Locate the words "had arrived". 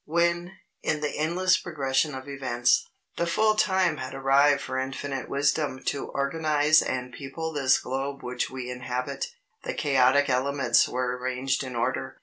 3.97-4.61